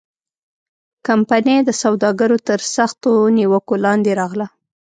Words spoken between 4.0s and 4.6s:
راغله.